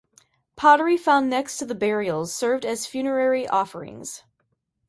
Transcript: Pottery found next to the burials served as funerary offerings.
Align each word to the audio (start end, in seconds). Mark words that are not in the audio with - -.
Pottery 0.55 0.97
found 0.97 1.29
next 1.29 1.59
to 1.59 1.65
the 1.67 1.75
burials 1.75 2.33
served 2.33 2.65
as 2.65 2.87
funerary 2.87 3.47
offerings. 3.47 4.23